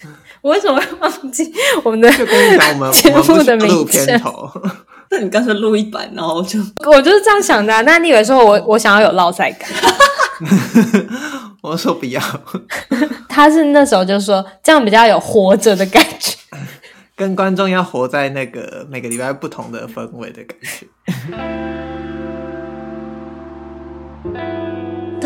[0.42, 1.52] 我为什么会忘记
[1.82, 4.20] 我们的就跟你讲我们节目的名称？
[5.10, 7.80] 那你干脆录一版，然后就我就是这样想的、啊。
[7.80, 9.68] 那你以为说我我想要有烙赛感？
[11.62, 12.22] 我说不要。
[13.28, 16.36] 他是那时候就说这样比较有活着的感觉，
[17.16, 20.86] 跟观众要活在那个每个礼拜不同的氛围的感觉。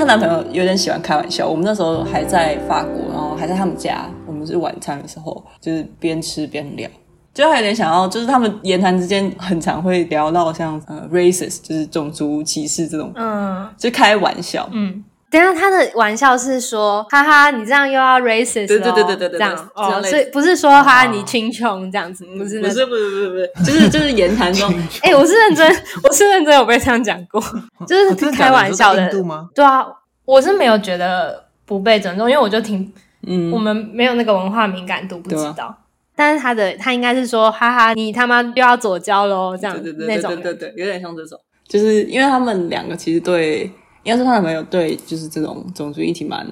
[0.02, 1.46] 她男朋友有点喜欢开玩笑。
[1.48, 4.04] 我们那时候还在法国，然后还在他们家。
[4.26, 6.88] 我们是晚餐的时候，就是边吃边聊，
[7.32, 15.04] 就还有点想要，就是他们言谈之间很常会聊到像呃 racist，就是种族歧视这种，嗯，就开玩笑，嗯。
[15.30, 19.70] 等下他的玩笑是说，哈哈，你这样又要 racist，对对对对对对，这样。
[19.74, 25.66] 哦，所以不是说哈哈你贫穷这样子，不是，不是，不是，不是，不是，就是就是言谈中，哎，我是认真，
[26.04, 27.42] 我是认真有被这样讲过，
[27.86, 29.48] 就是开玩笑的，度吗？
[29.54, 29.86] 对啊，
[30.24, 32.92] 我是没有觉得不被尊重，因为我就挺，
[33.26, 35.76] 嗯，我们没有那个文化敏感度，不知道，
[36.14, 43.70] 但是他的他应该是说，哈哈，你他妈又要左交喽，这样那种，对对对，有点像这种，就是因为他们两个其实对。
[44.04, 46.44] 应该是他男朋友对，就是这种种族议题蛮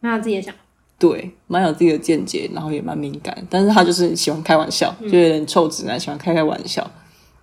[0.00, 0.60] 蛮有自己的想法，
[0.98, 3.34] 对，蛮有自己的见解，然后也蛮敏感。
[3.48, 6.86] 但是他就是喜欢开玩笑，就有点臭直男，喜欢开开玩笑。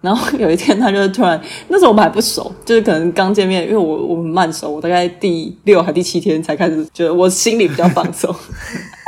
[0.01, 8.33] 然后有一天，他就突然，那时候我们还不熟，就是可能刚见面，因为我我们慢熟，我大概第六还第七天才开始觉得我心里比较放松。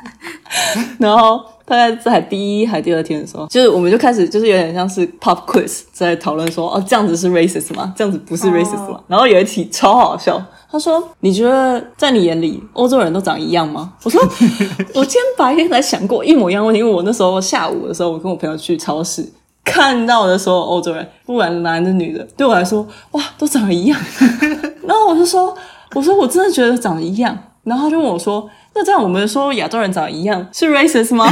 [1.00, 1.42] 然后。
[1.64, 7.94] 大概在第一还第二天的时候，就是我们就开始就是有点像是 pop quiz 在讨论说，哦，这样子是 racist 吗？
[7.96, 9.00] 这样子不是 racist 吗？Oh.
[9.08, 14.22] 然后有一题超好笑，他说：“你觉得在你眼里欧洲人都长一样吗？”我说
[14.96, 19.26] ：“我今天白天才想过一模一样问题，因为我那时候下午的时候，我跟我朋友去超市
[19.64, 24.00] 看到的所有欧洲人，不管男的女的，对我来说，哇，都长得一样。
[24.88, 25.56] 然后我就说
[25.96, 28.50] ：“我说我真的觉得长得一样。”然后他就问我说。
[28.74, 31.26] 那这样我们说亚洲人长得一样是 racist 吗？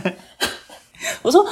[1.20, 1.44] 我说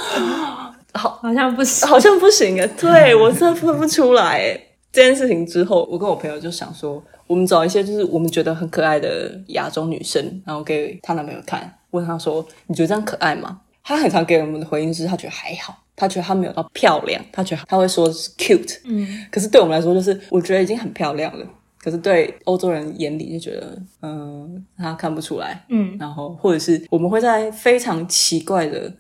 [0.94, 2.66] 好，好像不行，好像不行诶。
[2.80, 4.68] 对，我真的分不出来诶。
[4.90, 18.78] 这件事情之后，我跟我朋友就想说，我们找一些就是我们觉得很可爱的亚洲女生，然后给她男朋友看，问她说：“你觉得这样可爱吗？”他很常给我们的回应是，他觉得还好，他觉得他没有到漂亮，他觉得他会说是 cute。
[18.84, 21.46] 嗯，可是对我们来说，就是我觉得已经很漂亮了。
[21.80, 28.92] 可是对欧洲人眼里就觉得，嗯，他看不出来，嗯，然后或者是我们会在非常奇怪的，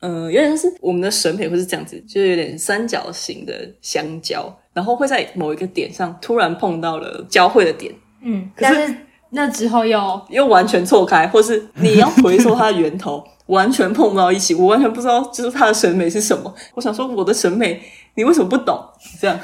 [0.00, 8.94] 嗯，有点像是我们的审美会是这样子，就是有点三角形的相交，然后会在某一个点上突然碰到了交汇的点，嗯，可是
[9.30, 16.52] 那之后又又完全错开，或是你要回溯它的源头，完全碰不到一起，我完全不知道就是他的审美是什么。
[16.74, 17.82] 我想说我的审美，
[18.14, 18.82] 你为什么不懂？
[19.20, 19.38] 这样。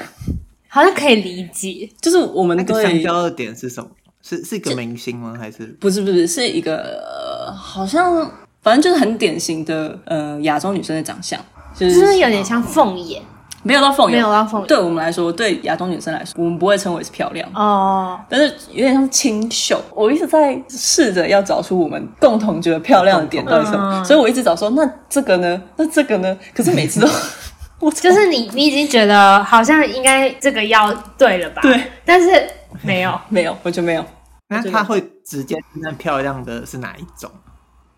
[0.69, 3.89] 好像可以理解，就是我们那个相交的点是什么？
[4.21, 5.35] 是是一个明星吗？
[5.39, 6.77] 还是不是不是是一个、
[7.47, 8.31] 呃、好像
[8.61, 11.41] 反正就是很典型的呃亚洲女生的长相，
[11.75, 13.23] 就是，是有点像凤眼，
[13.67, 14.69] 没有到凤眼，没有到凤眼。
[14.69, 19.81] 对我们来说，对亚洲女生来说，我们不会称为是漂亮哦，但是有点像清秀。
[19.93, 25.61] 我一直在试着要找出我们共同觉得漂亮的点到底什么，嗯、所以我一直找说那这个呢？
[25.77, 26.39] 那这个呢？
[26.55, 27.09] 可是每次都。
[28.01, 31.61] 就是你，你已经觉得好像应该这个要对了吧？
[31.61, 32.29] 对，但是
[32.81, 34.05] 没有， 没有，完全没有。
[34.49, 37.31] 那他会直接那漂亮的是哪一种？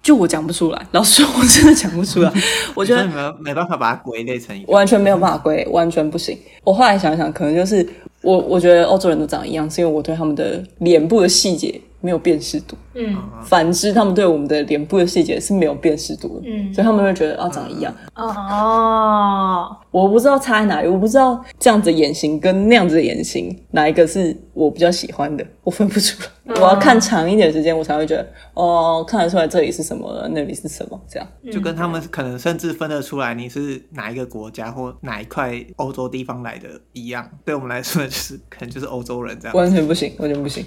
[0.03, 2.33] 就我讲不出来，老实说，我真的讲不出来。
[2.75, 6.39] 我觉得没有没办法把它归类成一个，完全没有办法归，完全不行。
[6.65, 7.87] 我后来想想，可能就是
[8.23, 11.81] 我，我觉得欧洲人都长一样，是因为我对他们的脸部的细节。
[12.01, 31.29] 没有辨识度，嗯，反之，他们对我们的脸部的细节是没有辨识度的，嗯，所以他们会觉得啊，长得一样，哦，我不知道差在哪里，我不知道这样子的眼型跟那样子的眼型哪一个是我比较喜欢的，我分不出来，嗯、我要看长一点的时间，我才会觉得哦，看得出来这里是什么，那里是什么，这样。
[31.51, 40.65] 就跟他们可能甚至分得出来你是哪一个国家或哪一块欧洲地方来的一样，对我们来说就是可能就是欧洲人这样，完全不行，完全不行。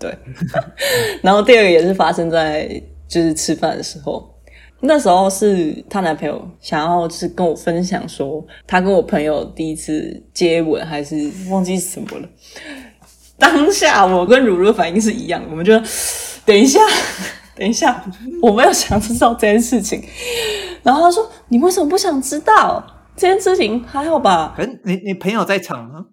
[0.00, 0.18] 对，
[1.22, 2.68] 然后第二个也是发生在
[3.06, 4.34] 就是吃饭的时候，
[4.80, 12.28] 那时候是她男朋友想要是跟我分享说，他跟我朋友第一次接吻还是忘记什么了。
[13.38, 15.72] 当下我跟如如反应是一样，我们就
[16.46, 16.80] 等一下，
[17.54, 18.02] 等一下，
[18.42, 20.02] 我没有想知道这件事情。
[20.82, 22.82] 然后他说：“你为什么不想知道
[23.14, 23.84] 这件事情？
[23.86, 26.06] 还好吧？”可是你你朋友在场吗？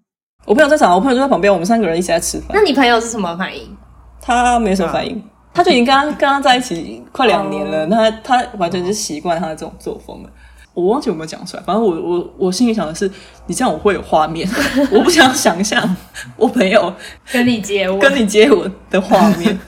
[0.47, 2.51] 我朋友在场，我朋友就在旁边，我们三个人一起在吃饭。
[2.53, 3.77] 那你朋友是什么反应？
[4.21, 5.21] 他没什么反应，啊、
[5.53, 10.29] 他就已经跟他跟他在一起快两年了，那、哦、他，他完全是习惯他的这种作风了。
[10.73, 13.11] 我忘记有没有讲出来，反正我我我心里想的是，
[13.45, 14.49] 你这样我会有画面，
[14.89, 15.83] 我不想想象
[16.37, 16.93] 我朋友
[17.29, 19.59] 跟你接吻、跟你接吻的画面。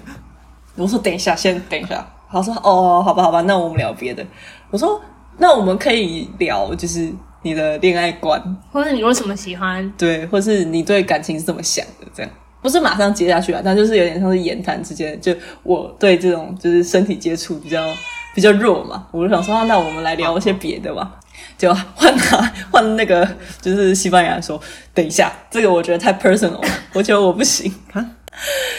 [0.77, 4.25] 我说等一下，先等一下，他说哦，好吧，好吧，那我们聊别的。
[4.71, 5.01] 我说
[5.37, 8.41] 那我们可以聊，就是你的恋爱观，
[8.71, 9.91] 或者你为什么喜欢？
[9.97, 12.07] 对，或是你对感情是怎么想的？
[12.13, 12.31] 这样
[12.61, 15.33] 不是马上接下去啊，但就是有点像是言谈之间，就
[15.63, 17.87] 我对这种就是身体接触比较
[18.35, 21.15] 比较弱嘛，我就想说，那我们来聊一些别的吧。
[21.57, 22.37] 就换他
[22.71, 23.27] 换那个
[23.61, 24.59] 就是西班牙说，
[24.93, 28.05] 等一下，这个我觉得太 personal 了， 我觉得我不行啊。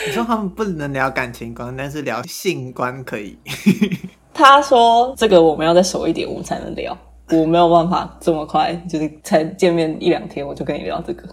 [0.07, 3.39] 你说他们不能聊感情观，但是聊性观可以。
[4.33, 6.97] 他说这个我们要再熟一点，我们才能聊。
[7.33, 11.29] 我没有办法这么快，就是才见面一两天我就跟你聊这个。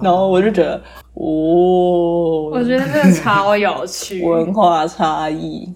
[0.00, 0.76] 然后我就觉得，
[1.14, 5.72] 哦，我觉得这个超有趣， 文化差异。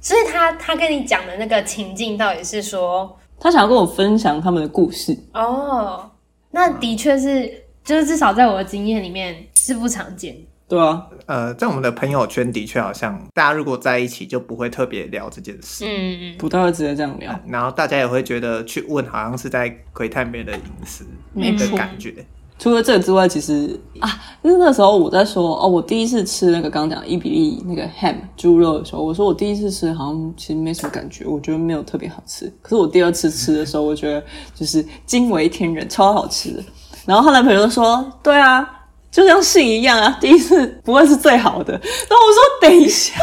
[0.00, 5.16] 所以他他跟你讲的那个情境，到底是说他想要跟我分享他们的故事？
[5.34, 6.10] 哦，
[6.50, 10.36] 那的确是，就是至少在我的经验里面是不常见。
[10.70, 22.24] 对啊，呃，在我们的朋友圈的确好像，大家如果在一起就不会特别聊这件事，嗯，不太会直接这样聊，然后大家也会觉得去问，好像是在窥探别人的隐私，没的感觉。
[22.56, 24.08] 除了这个之外，其实啊，
[24.42, 32.52] 因为那时候我在说哦，我第一次吃那个刚刚讲伊比利那个 ham 猪肉的时候，我说我第一次吃好像其实没什么感觉，我觉得没有特别好吃。
[32.62, 34.22] 可是我第二次吃的时候，我觉得
[34.54, 36.62] 就是惊为天人，超好吃的。
[37.06, 38.76] 然后她男朋友就说：“对啊。”
[39.10, 41.72] 就像性一样啊，第一次不会是最好的。
[41.72, 41.80] 然
[42.10, 43.14] 后我说：“等一下，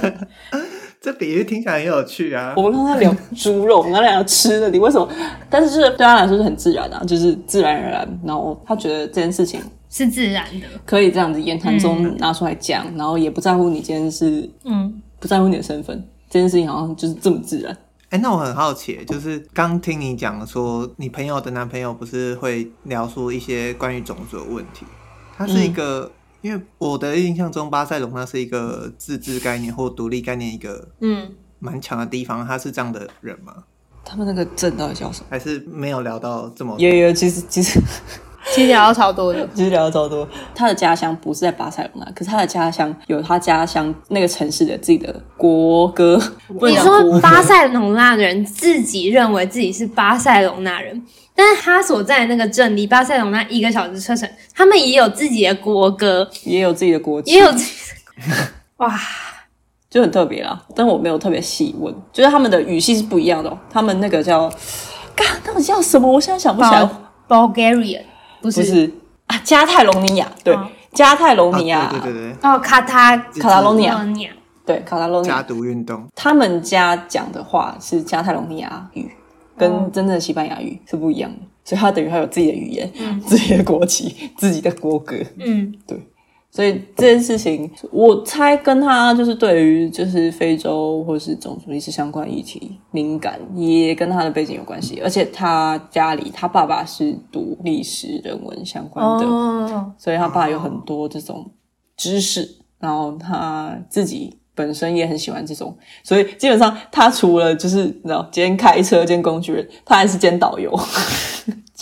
[1.00, 5.06] 这比喻听起来很有趣啊。”我们刚才聊猪肉，我们刚才聊吃的，你为什么？
[5.50, 8.20] 但是就是对他来说是很自然的啊，就是自然而然。
[8.24, 9.60] 然后他觉得这件事情
[9.90, 17.76] 是自然的，可以这样子言谈中拿出来讲，嗯，然后也不在乎你今天是嗯，不在乎你的身份，这件事情好像就是这么自然。
[18.14, 24.86] 哎、欸，那我很好奇，就是刚听你讲说，你朋友的男朋友不是会聊说一些关于种族的问题？
[25.36, 26.10] 他是一个，嗯、
[26.42, 31.28] 因为我的印象中，巴塞隆纳是一个自治概念或独立概念一个嗯
[31.58, 32.46] 蛮强的地方。
[32.46, 33.64] 他是这样的人吗？
[34.04, 35.26] 他们那个镇到底叫什么？
[35.28, 36.88] 还是没有聊到这么多？
[36.88, 37.80] 有有，其实其实。
[38.52, 40.28] 其实聊到超多的，其实聊到超多。
[40.54, 46.20] 他的家乡不是在巴塞隆纳，可是他的家乡有他家乡那个城市的自己的国歌。
[46.48, 51.02] 你说巴塞隆纳人自己认为自己是巴塞隆那人，
[51.34, 57.72] 但是他所在的那个镇离巴塞隆那一个小时车程，他们也有自己的国歌，也有自己的国旗，也有自己
[58.16, 58.34] 的
[58.76, 58.94] 哇，
[59.88, 60.62] 就很特别啦。
[60.76, 63.58] 但我没有特别细问，就是他们的语系是不一样的哦。
[63.70, 64.48] 他们那个叫，
[65.16, 66.12] 嘎，他们叫什么？
[66.12, 66.88] 我现在想不起来。
[67.26, 68.02] Bulgarian。
[68.44, 68.92] 不是，不是。
[69.26, 70.30] 啊，加泰隆尼亚。
[70.44, 74.06] 对、哦，加泰隆尼亚、啊，对对对对，哦，卡塔卡塔隆尼亚，
[74.66, 75.36] 对，卡塔隆尼亚。
[75.36, 79.10] 家独运动，他们家讲的话是加泰隆尼亚语，
[79.56, 85.98] 跟真正的西班牙语是不一样的，哦、所以他等于他有自己的语言、嗯，自己的国旗，自己的国歌，嗯，对。
[86.54, 95.00] 所以这件事情，我猜跟他就是对于就是非洲或是种族历史相关议题敏感，也跟他的背景有关系。
[95.02, 99.82] 而且他家里他爸爸是读历史人文相关的，oh.
[99.98, 101.50] 所以他爸有很多这种
[101.96, 102.48] 知识。
[102.78, 110.70] 然后他自己本身也很喜欢这种，所以基本上他除了就是你知道兼开车兼工具人，他还是兼导游。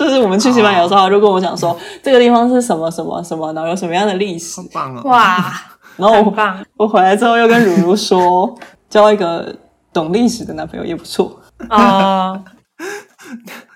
[0.03, 5.03] 就是我们去西班牙的时候，如果我讲说这个地方是什么什么什么，然后有什么样的历史，好棒哦！
[5.05, 5.55] 哇，
[5.97, 6.35] 然后我
[6.77, 8.53] 我回来之后又跟如如说，
[8.91, 9.55] 交一个
[9.93, 11.41] 懂历史的男朋友也不错。
[11.69, 12.43] 啊。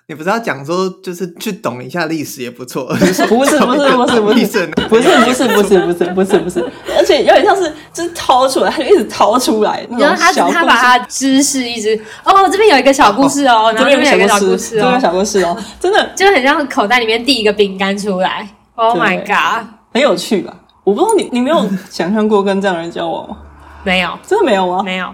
[0.08, 2.86] 你不是要讲说，就是去懂一下历史也不错？
[2.94, 4.20] 不是不是不是不是。
[4.20, 6.64] 不是不是不是不是不是不是不是，
[6.95, 9.86] 而且有点像是就是掏出来，他就一直掏出来。
[9.98, 11.94] 然后他他把他知识一直
[12.24, 18.48] 哦，这边有一个小故事哦，然后这边有一个小故事哦，这边小故事哦，真的就很像口袋里面递一个饼干出来。
[18.74, 20.52] Oh my god，很有趣吧？
[20.84, 23.36] 我不知道你你没有想象过跟这样的人交往吗？
[23.84, 24.82] 没有，真的没有吗？
[24.84, 25.06] 没有，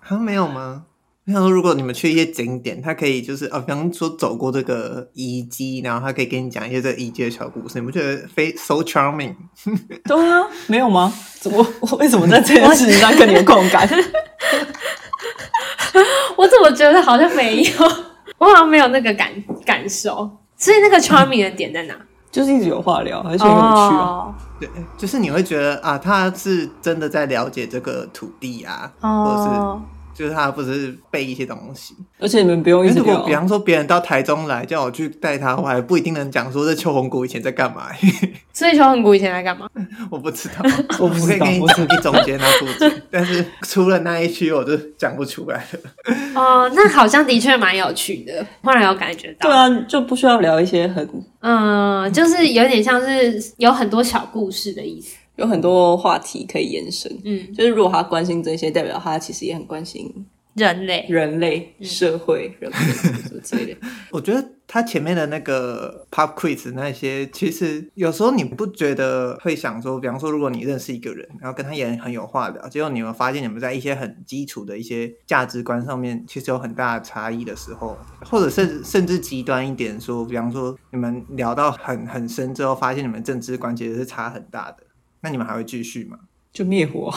[0.00, 0.82] 好像没有吗？
[1.24, 9.34] 比方说，如果你们去一些景点，他可以就是哦，比方说走过这个遗迹，然后他可以跟你讲一些这个遗迹的小故事，你不觉得非 so charming？
[10.04, 11.12] 对啊，没有吗？
[11.40, 13.88] 怎么我为什么在这件事情上跟你有共感？
[16.36, 17.70] 我怎么觉得好像没有？
[18.38, 19.30] 我好像没有那个感
[19.64, 20.28] 感受。
[20.56, 21.94] 所以那个 charming 的点在哪？
[22.32, 24.24] 就是一直有话聊，而且很有趣啊。
[24.24, 24.34] Oh.
[24.58, 29.26] 对，就是你会觉得啊，他是真的在了解这个土地啊，oh.
[29.26, 29.50] 或者是。
[30.14, 32.98] 就是他不是背一些东西，而且你们不用一直。
[32.98, 37.88] 如果比方说别人到台中来叫我去带他，我还不一定能讲说这秋红谷以前在干嘛。
[38.52, 39.66] 所以秋红谷以前在干嘛？
[40.10, 40.56] 我不知道，
[41.00, 45.80] 我不可以跟你讲一总结那附近， 但是除了那一区，我就讲不出来了。
[46.34, 49.48] 哦、呃，那好像的确蛮有趣的，忽然有感觉到。
[49.48, 51.02] 对啊，就不需要聊一些很，
[51.40, 55.16] 嗯、呃，就是有点像是有很多小故事的意思。
[55.36, 57.10] 有很多话题可以延伸。
[57.24, 60.26] 嗯，就是如果他关心这些，代表他其实也很关心。
[60.54, 63.80] 人类、人类、社会、人类之类的。
[64.12, 77.96] 我觉得他前面的那个 pop quiz 那些，其实有时候你不觉得会想说，比方说，如果你认识一个人，然后跟他也很有话聊，结果你们发现你们在一些很基础的一些价值观上面，其实有很大的差异的时候，
[78.26, 84.82] 或者甚甚至极端一点说，比方说你们聊到很很深之后，发现你们政治观其实是差很大的，
[85.22, 86.18] 那你们还会继续吗？
[86.52, 87.10] 就灭火，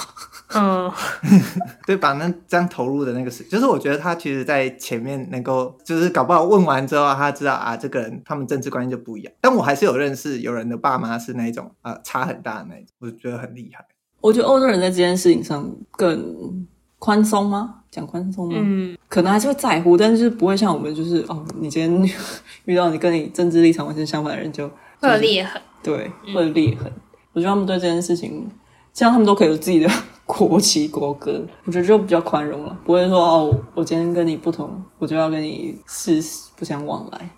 [0.54, 0.90] 嗯，
[1.86, 9.34] 对，把那这样投入的那个事，就是我觉得他其实，在前面能够，就是搞不好问完之后，他知道啊，这个人他们政治观念就不一样。
[9.42, 13.86] 但我还是有认识有人的爸妈是那种呃差很大的那种，我觉得很厉害。
[14.22, 16.66] 我觉得欧洲人在这件事情上更
[16.98, 17.82] 宽松吗？
[17.92, 18.56] 讲宽松吗？
[18.58, 22.16] 嗯，可能还是会在乎，但是不会像我们，就是哦，你今天
[22.64, 24.66] 遇到你跟你政治立场完全相反的人就，
[25.02, 26.86] 就会裂痕，对，会裂痕。
[26.88, 27.02] 嗯、
[27.36, 28.50] 我觉得他们对这件事情。
[28.98, 29.90] 这样他们都可以有自己的
[30.26, 37.30] 国旗国歌，我觉得就比较宽容了，不会说哦，我今天跟你不同，我就要跟你誓死不相往来。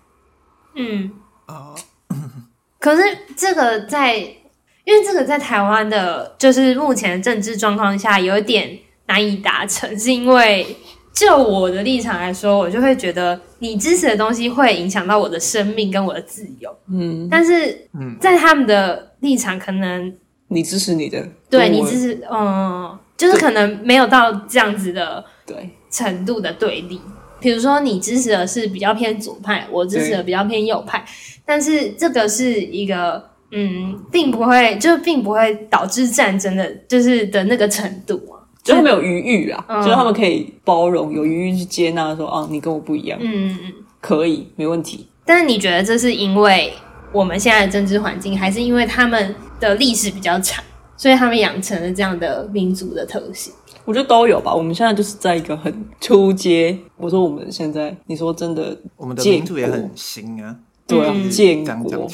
[0.76, 1.10] 嗯
[1.46, 1.74] 啊，
[2.78, 3.02] 可是
[3.36, 10.76] 这个在，因为这个在台湾的，就是目前的政治状况下有一点难以达成，是因为
[11.12, 16.74] 就我的立场来说，我就会觉得你支持的东西会影响到我的生命跟我的自由。
[16.90, 17.88] 嗯，但是
[18.20, 20.14] 在他们的立场可能。
[20.50, 26.98] 你支持你的，对你支持，嗯，就是可能没有到这样子的对程度的对立。
[27.38, 31.04] 比如说，你支持的是比较偏左派，我支持的比较偏右派，
[31.44, 33.22] 但是这个是一个，
[33.52, 38.37] 嗯，并不会，就并不会导致战争的，就是的那个程度啊，
[38.68, 45.06] 就他们有余裕啊，嗯、就是他们可以包容，有余裕去接纳，说，哦，你跟我不一样，嗯嗯嗯，可以，没问题。
[45.24, 46.72] 但是你觉得这是因为
[47.12, 49.34] 我们现在的政治环境，还是因为他们？
[49.60, 50.62] 的历史比较长，
[50.96, 53.52] 所以他们养成了这样的民族的特性。
[53.84, 54.54] 我觉得都有吧。
[54.54, 56.78] 我们现在就是在一个很初阶。
[56.96, 60.54] 我说我们现在，你说真的，我们的民族也很新啊。
[60.86, 62.08] 对啊，建国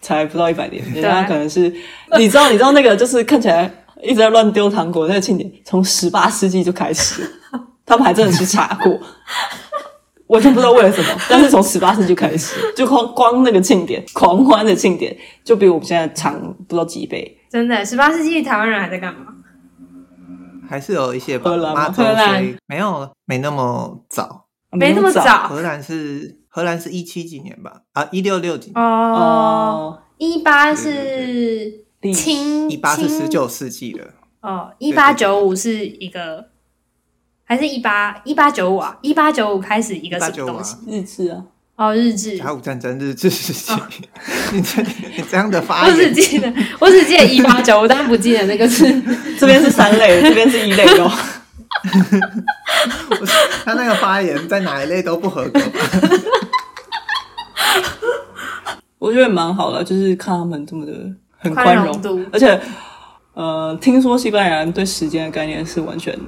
[0.00, 1.70] 才不到一百年，人家可能是
[2.16, 3.70] 你知道，你知道那个就是看起来
[4.02, 7.22] 一直在乱丢糖果那个庆典，从十八世纪就开始，
[7.84, 8.98] 他们还真的去查过。
[10.26, 16.38] 我就不知道为了什么，但是从十八世纪开始，就光光那个庆典，狂欢的庆典，就比我们现在长
[16.68, 17.38] 不知道几倍。
[17.50, 19.20] 真的，十八世纪台湾人还在干嘛？
[20.68, 21.90] 还是有一些荷兰吗？
[21.90, 25.48] 荷兰没有，没那么早，没那么早。
[25.48, 27.72] 荷兰是荷兰是一七几年吧？
[27.94, 28.84] 啊，一六六几年？
[28.84, 34.14] 哦，一八是清，一八是十九世纪的。
[34.40, 36.48] 哦，一八九五是一个。
[37.50, 40.76] 还是一八一八九五啊，一八九五开始一个什么东西？
[40.86, 41.42] 日志啊，
[41.76, 43.72] 哦，日志，甲午战争日志时期。
[44.52, 48.84] 你这你这样的发言，我只记得我只记得一八九五，但不记得那个是
[49.40, 51.10] 这边是三类， 这边是一类哦。
[53.64, 55.58] 他那个发言在哪一类都不合格。
[58.98, 60.92] 我觉得蛮好的，就是看他们这么的
[61.38, 62.60] 很宽容度，而且
[63.34, 66.18] 呃，听说西班牙人对时间的概念是完全。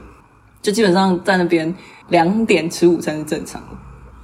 [0.62, 1.74] 就基本上在那边
[2.08, 3.76] 两点吃午餐是正常的，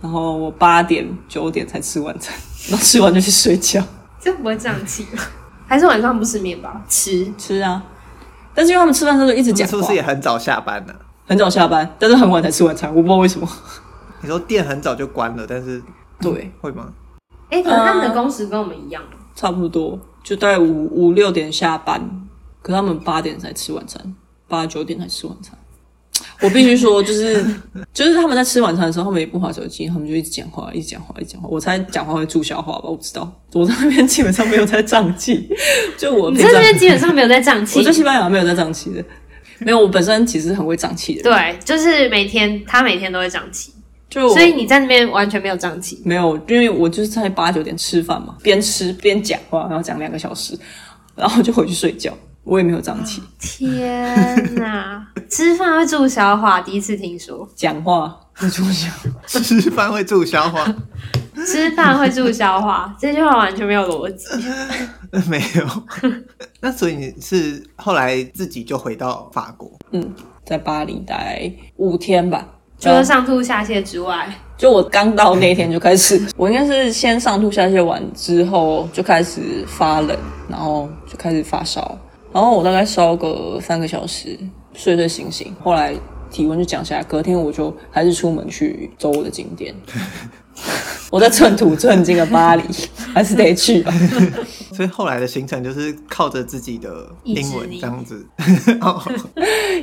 [0.02, 2.36] 然后我八点九点才吃晚餐，
[2.68, 3.82] 然后吃完就去睡觉。
[4.20, 5.22] 这不会胀气吗？
[5.66, 6.70] 还是晚上不吃面包？
[6.88, 7.82] 吃吃啊！
[8.54, 10.94] 但是因为他们吃饭的时候就一直讲话，是不是也很早下班呢？
[11.26, 13.48] 很早下班，但是很晚才吃晚餐，我不知道为什么。
[14.20, 15.82] 你说店很早就关了，但是
[16.20, 16.86] 对会吗？
[17.50, 19.02] 哎、欸，可能他们的工时跟我们一样，
[19.34, 22.02] 差不多，就大概五五六点下班，
[22.60, 24.02] 可他们八点才吃晚餐，
[24.48, 25.56] 八九点才吃晚餐。
[26.40, 27.44] 我必须说，就是
[27.94, 31.48] 就是他们在吃晚餐的时候，他们也不划手机，他们就一直讲话，一直讲话，一直讲话。
[31.48, 32.88] 我猜讲话会助消化吧？
[32.88, 33.32] 我不知道。
[33.52, 35.48] 我在那边基本上没有在胀气，
[35.96, 37.78] 就我你在那边基本上没有在胀气。
[37.78, 39.04] 我在西班牙没有在胀气的，
[39.60, 39.78] 没有。
[39.78, 41.22] 我本身其实很会胀气的。
[41.22, 43.72] 对，就是每天他每天都会胀气，
[44.08, 46.00] 就所以你在那边完全没有胀气。
[46.04, 50.58] 没有，因为我就是在八九点吃饭嘛，边吃边讲话，然后讲两个小时，
[51.14, 52.12] 然后就回去睡觉。
[52.44, 53.20] 我也没有胀气。
[53.40, 55.04] 天哪！
[55.28, 57.48] 吃饭会助消化，第一次听说。
[57.56, 60.64] 讲话会助消化，吃饭会助消化，
[61.44, 64.28] 吃饭会助消化， 这句话完全没有逻辑。
[65.28, 66.12] 没有。
[66.60, 69.76] 那所以你是后来自己就回到法国？
[69.90, 72.46] 嗯，在巴黎待五天吧。
[72.78, 80.16] 除了上吐下泻之外，就我刚到那天就开始， 我应该是先上吐下泻完之后就开始发冷，
[80.48, 81.98] 然后就开始发烧。
[82.32, 84.38] 然后我大概烧个三个小时，
[84.74, 85.94] 睡睡醒醒，后来
[86.30, 87.02] 体温就降下来。
[87.04, 89.74] 隔天我就还是出门去走我的景点。
[91.10, 92.62] 我在寸土寸金的巴黎，
[93.14, 93.92] 还是得去吧。
[94.72, 98.26] 所以后来的行程就是靠着自己的英文这样子，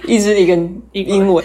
[0.06, 1.44] 意志力跟英文，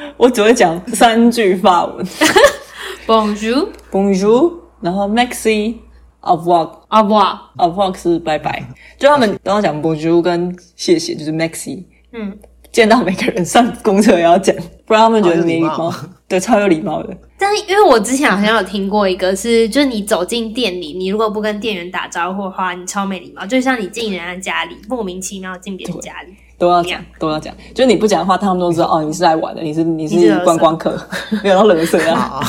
[0.16, 2.06] 我只会讲三句法文，
[3.06, 8.62] Bonjour，Bonjour，然后 Maxi，Au revoir，Au revoir，Au revoir 是拜拜，
[8.98, 12.38] 就他们刚刚讲 Bonjour 跟谢谢就是 Maxi，嗯。
[12.70, 15.92] 见到每个人上公车也要讲，不然他们觉得没礼貌。
[16.28, 17.16] 对，超有礼貌的。
[17.38, 23.44] 但是因为我之前好像有听过一个是，是就是你走进店里，你如果不跟店员打招呼的话，你超没礼貌。
[23.46, 27.54] 就像你进人家家里，莫名其妙进别人家里，都要讲，都要讲。
[27.74, 31.00] 就是你不讲的话，他们都知道哦，你是来玩的，你是你是观光客，
[31.42, 32.40] 没有到垃圾啊。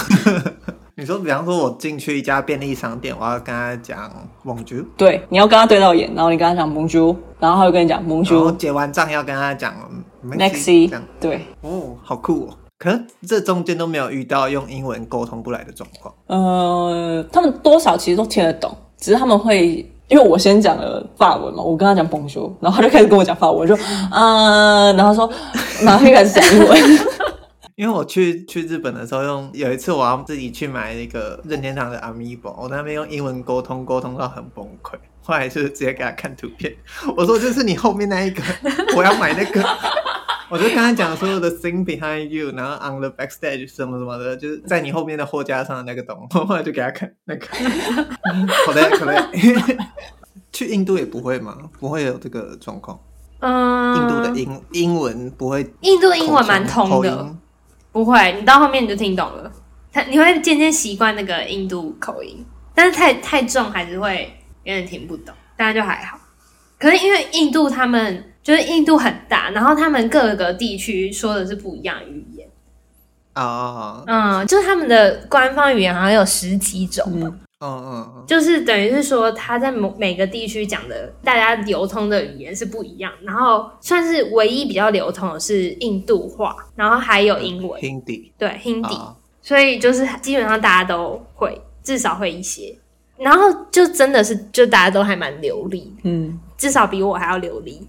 [0.95, 4.11] 你说，比方说，我进去一家便利商店，我要跟他讲
[4.43, 4.83] Bonjour。
[4.97, 8.57] 对，你要跟他对到眼，然后你跟他讲 Bonjour，然后他会跟你讲 Bonjour。
[8.57, 9.73] 结完账要跟他讲
[10.25, 10.91] Maxi。
[11.21, 12.57] 对，哦，好酷哦！
[12.77, 16.13] 可能这中间都没有遇到用英文沟通不来的状况。
[16.27, 23.77] 呃，他们多少其实都听得懂，只是他们会因为我先讲了法文嘛，我跟他讲 Bonjour，然后他就开始跟我讲法文，我就
[24.11, 25.31] 嗯， 然后说，
[25.83, 26.77] 然后他就开始讲英文。
[27.75, 34.95] 因为我去去日本的时候用，用有一次我要自己去买那个任天堂的 Amiibo，我那边用英文沟通，沟通到很崩溃。
[35.21, 36.75] 后来就是直接给他看图片，
[37.15, 38.41] 我说就是你后面那一个，
[38.97, 39.63] 我要买那个。
[40.49, 46.39] 我就刚才讲所有的 thing behind you，然后 on the backstage 什么什么的，就是在你后面的货架上的那个东西。
[46.39, 47.47] 后来就给他看那个。
[48.65, 49.29] 好的，好的。
[50.51, 51.55] 去印度也不会吗？
[51.79, 52.99] 不会有这个状况。
[53.39, 53.95] 嗯。
[53.95, 55.71] 印度的英英文不会。
[55.81, 57.35] 印度英文蛮通的。
[57.91, 59.51] 不会，你到后面你就听懂了。
[59.91, 64.31] 他你会渐渐习惯那个印度口音，但是太太重还是会
[64.63, 65.33] 有点听不懂。
[65.55, 66.19] 大家就还好。
[66.79, 72.47] 可是因为印度他们就是印度很大，然后他们各个地区说的是不一样语言
[73.35, 74.03] 哦。
[74.07, 77.05] 嗯，就是他们的官方语言好像有十几种。
[77.13, 77.39] 嗯。
[77.61, 77.83] 嗯
[78.15, 89.13] 嗯，就是等于是说他在某每个地区讲的大家流通的语言是不一样，然后算是唯一比较流通的是印度话，然后还有英文，Hindi，对，Hindi，
[89.43, 92.75] 所以就是基本上大家都会至少会一些，
[93.19, 97.87] 然后就真的是就大家都还蛮流利，嗯，至少比我还要流利。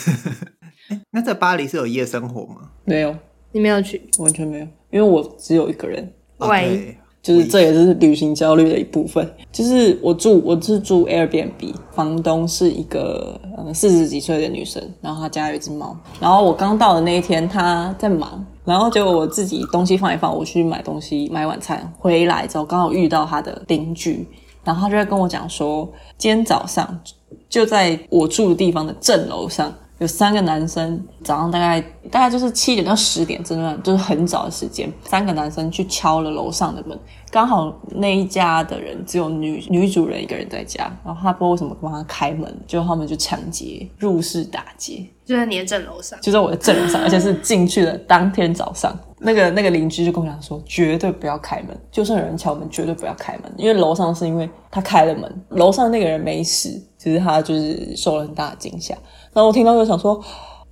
[1.10, 2.70] 那在巴黎是有夜生活吗？
[2.84, 3.16] 没有，
[3.52, 6.12] 你没有去，完全没有，因为我只有一个人。
[6.38, 6.96] 喂。
[7.22, 9.32] 就是这也是旅行焦虑的一部分。
[9.52, 15.96] 就是我住，我是住 Airbnb，房东是一个嗯四十几岁的女生，然后她家有一只猫。
[16.18, 24.26] 然后我刚到的那一天，她在忙，然后结果我自己东西放一放，我去买东西买晚餐，回来之后刚好遇到他的邻居，
[24.64, 27.00] 然后他就在跟我讲说，今天早上
[27.48, 29.72] 就在我住的地方的正楼上。
[29.98, 34.92] 有三个男生，早上大概大概就是七点到十点，这段就是很早的时间。
[35.04, 36.98] 三个男生去敲了楼上的门，
[37.32, 48.94] 刚好那一家的人只有女女主人一个人在家，然后他不知道为什么帮他开门，就他们就抢劫入室打劫，就在你的正楼上，就在我的正楼上，而且是进去的当天早上。
[49.18, 56.68] 那个那个邻居就跟我讲说，绝对不要开门，就算有人敲门，绝对不要开门，因为楼上是因为他开了门，楼上那个人没事，
[56.98, 58.92] 其实他就是受了很大的惊吓。
[59.32, 60.22] 然后我听到就想说，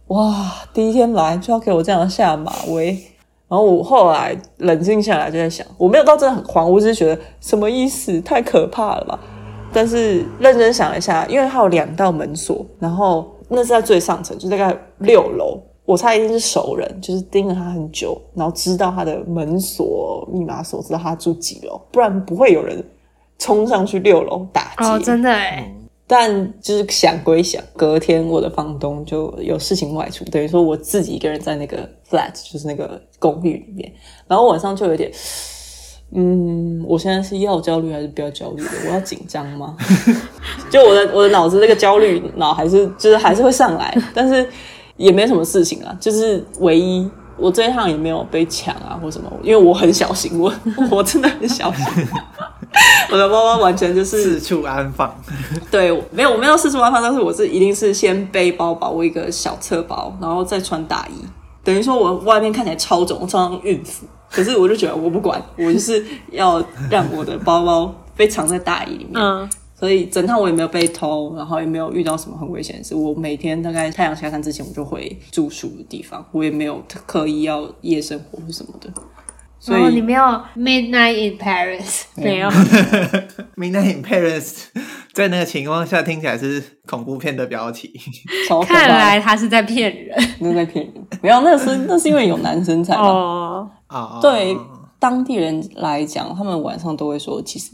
[0.08, 3.02] 哇，第一天来就要给我这样下马威。
[3.50, 8.20] 然后我后来冷静下来就在想，我没有到真的很慌，我只是觉得什么意思？
[8.20, 9.18] 太可怕了吧？
[9.72, 15.60] 但是认真想一下，因为它有两道门锁，然后那是在最上层，就大概六楼。
[15.84, 22.80] 我猜一定是熟人，就是盯了他很久，然后知道他的门锁密码锁，知道他住几楼，不然不会有人
[23.40, 24.84] 冲上去六楼打劫。
[24.84, 25.74] 哦，真的哎。
[26.12, 33.92] 但就是想归想，隔天我的房东就有事情外出，等于说我自己一个人在那个 flat，就是那个公寓里面。
[34.26, 35.08] 然后晚上就有点，
[36.12, 38.70] 嗯，我现在是要焦虑还是不要焦虑的？
[38.88, 39.76] 我要紧张吗？
[40.68, 44.44] 就我的我的脑子那个焦虑脑还是就是还是会上来，但是
[44.96, 45.96] 也没什么事情啊。
[46.00, 50.52] 就是唯一我这一趟也没有被抢啊或什么，因为我很小心，我
[50.90, 51.84] 我真的很小心。
[53.10, 55.12] 我的包包完全就是四处安放，
[55.70, 61.24] 对，没有，我没有四处安放，但是我是一定是先背包包，我一个小侧包，然后再穿大衣，
[61.64, 72.94] 等于说我外面看起来超肿，我超像孕妇，可是我就觉得我不管，我就是要让我的包包被藏在大衣里面，嗯， 所以整趟我也没有被偷，然后也没有遇到什么很危险的事。
[72.94, 78.88] 我每天大概太阳下山之前，我就回住宿的地方，我也没有刻意要夜生活或什么的。
[79.60, 80.22] 所以、哦、你没有
[80.56, 82.48] Midnight in Paris，没有
[83.56, 84.64] Midnight in Paris，
[85.12, 87.92] 在那个情况下听起来是恐怖片的标题。
[88.66, 90.94] 看来他是在骗人，那在骗人。
[91.20, 93.70] 没有，那是那是因为有男生才哦。
[93.90, 94.56] 哦，对
[94.98, 97.72] 当地人来讲，他们晚上都会说，其实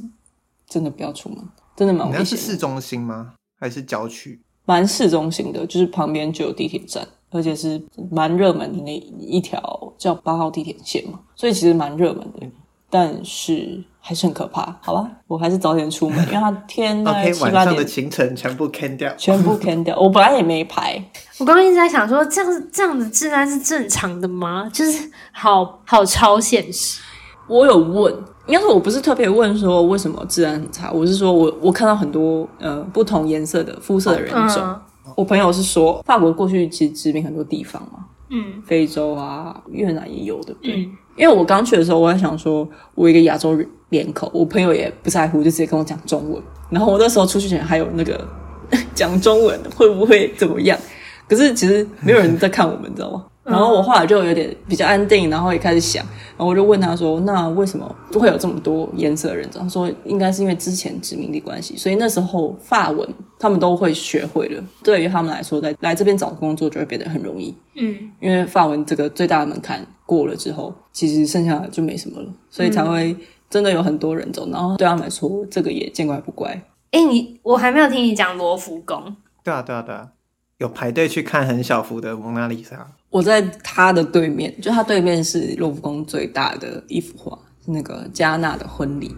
[0.68, 1.38] 真的不要出门。
[1.77, 3.35] 真的蛮危险是市中心吗？
[3.61, 4.40] 还是郊区？
[4.64, 9.61] 蛮市中心的，就是旁边就有地铁站，而且是蛮热门的那一条
[9.99, 12.47] 叫八号地铁线嘛，所以其实蛮热门的。
[12.89, 15.11] 但是还是很可怕，好吧？
[15.27, 19.99] 我还是早点出门， 因为它天大概七八点，晚上的行程全部 can 掉，全部 can 掉。
[19.99, 20.95] 我本来也没排，
[21.39, 24.71] 我刚刚一直在想说，这样这样子治安是正常的吗？
[24.73, 27.01] 就是好好超现实。
[27.49, 28.15] 我有问，
[28.47, 34.62] 应该说我不是特别问说为什么治安很差，我是说我我看到很多呃不同颜色的肤色的人种。
[34.62, 34.81] 嗯、
[35.14, 40.77] 我朋友是说，法国过去其实殖民很多地方嘛，嗯，非洲啊、越南也有对不，对。
[40.85, 46.42] 嗯因为我刚去的时候，我还想说，我一个亚洲脸口，我朋友也不在乎，就直接跟我讲中文。
[46.69, 48.23] 然后我那时候出去前还有那个
[48.95, 50.79] 讲中文会不会怎么样？
[51.27, 53.25] 可是其实没有人在看我们，你知道吗？
[53.47, 56.05] 然后我后来就有点比较安定，然后也开始想，
[56.37, 64.63] 然后我就问他说：“那为什么会有这么多颜色的人？”他说：“应该是因为之前殖民地关系，所以那时候法文他们都会学会了。
[64.83, 67.55] 对于他们来说，在来这边找工作就会变得很容易。
[67.77, 73.17] 嗯，因为法文这个最大的门槛。”过了之后，其实剩下的就没什么了，所以才会
[73.51, 74.47] 真的有很多人走。
[74.47, 76.49] 嗯、然后对他们来说，这个也见怪不怪。
[76.93, 79.17] 哎、欸，你我还没有听你讲罗浮宫。
[79.43, 80.11] 对啊，对啊，对啊，
[80.59, 82.87] 有排队去看很小幅的蒙娜丽莎。
[83.17, 89.11] 我在他的对面，就他对面是罗浮宫最大的一幅画，是那个加纳的婚礼，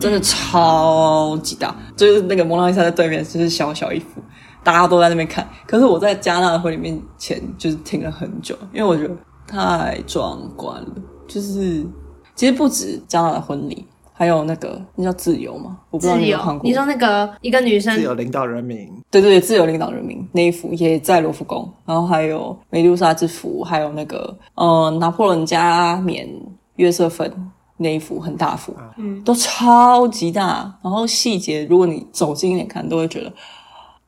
[0.00, 1.72] 真的超级大。
[1.96, 4.20] 就是那个蒙娜丽莎在对面，就是小小一幅，
[4.64, 5.48] 大家都在那边看。
[5.68, 9.14] 可是我在加纳的婚礼面前，就是停了很久，因为我觉得。
[9.44, 10.94] 太壮观了，
[11.28, 11.84] 就是
[12.34, 15.78] 其实不止加纳的婚礼，还有那个那叫自由吗？
[15.90, 16.68] 我不知道你有看过。
[16.68, 26.28] 你说那个一个女生自由领导人民，对对对，自由领导人民那一幅也在罗浮宫，然后还有梅杜莎之福，还有那个呃拿破仑加冕
[26.76, 27.32] 约瑟芬
[27.78, 33.32] 那一幅很大幅，嗯，都超级大，然后细节如果你走近一点看，都会觉得。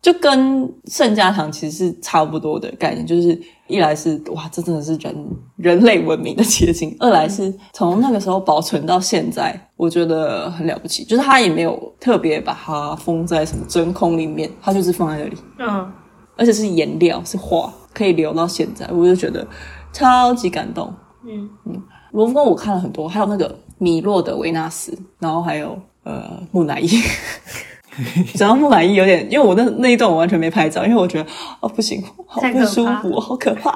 [0.05, 11.05] 就跟圣家堂其实是差不多的概念，就是一来是哇，这真的是人人类文明的结晶；二来是从那个时候保存到现在，我觉得很了不起。
[11.05, 15.91] 就是它也没有特别把它封在什么真空里面，它就是放在那里，嗯，
[16.37, 19.47] 而且是颜料是画，可以留到现在，我就觉得
[19.91, 20.93] 超级感动。
[21.27, 26.91] 嗯嗯，罗浮宫我看了很多，还有那个米洛的维纳斯，然后还有呃木乃伊。
[28.35, 31.29] 讲到木乃伊有点，因为我那那一段我完全没拍照，因为我觉得
[31.61, 33.73] 哦不行，好不舒服，好可怕。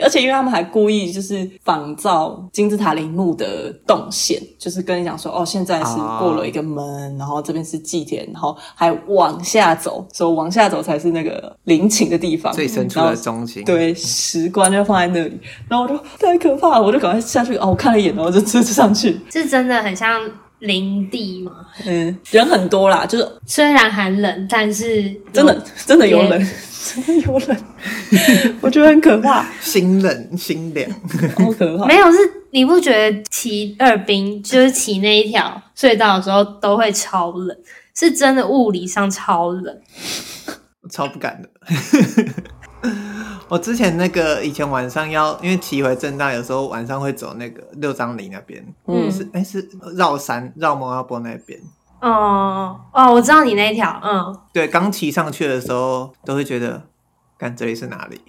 [0.00, 13.64] 而且因为他们还故意就是仿造金字塔陵墓的动线，就是跟你讲说哦，现在是过了一个门，然后这边是祭典，然后还往下走，所往下走才是那个陵寝的地方，最深处的中心。
[13.64, 15.36] 对，石棺就放在那里，
[15.68, 20.20] 然后我就太可怕了，我就赶快下去哦，我看了一眼，然后就直接上去，是真的很像。
[20.60, 26.48] 林地嘛，嗯，人很多啦，就是虽然寒冷，但是真的真的有冷，
[26.94, 27.56] 真的有冷，
[28.60, 30.90] 我觉得很可怕，心冷心凉，
[31.36, 31.86] 好可怕。
[31.86, 32.18] 没有，是
[32.50, 37.56] 你不觉得骑二兵就是骑那一条隧道的时候都会超冷，
[37.94, 39.78] 是真的物理上超冷，
[40.90, 41.48] 超不敢的。
[43.48, 51.58] 我之前那个以前晚上要，因为骑回正大，有时候晚上会走那个六张犁那边，嗯，是哎、欸、是绕山绕摩阿波那边。
[52.00, 56.80] 哦哦，我知道你那一条，嗯，对，刚骑上去的时候都会觉得，
[57.38, 58.20] 看这里是哪里？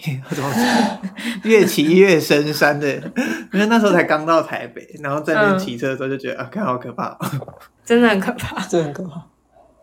[1.43, 2.87] 越骑越深山的，
[3.53, 7.15] 因为那时候才刚到台北，然后在那边骑车的时候就觉得、嗯、啊，看好可怕，
[7.85, 9.21] 真的很可怕，真的很可怕。